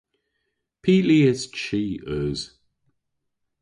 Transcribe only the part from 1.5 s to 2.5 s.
chi eus?